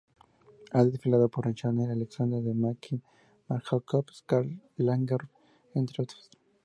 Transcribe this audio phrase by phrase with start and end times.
[0.71, 3.03] Ha desfilado para Chanel, Alexander McQueen,
[3.47, 5.29] Marc Jacobs, Karl Lagerfeld,
[5.75, 6.31] entre otros.